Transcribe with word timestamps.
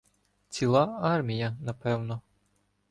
Ціла 0.49 0.97
армія, 1.01 1.57
напевно. 1.61 2.21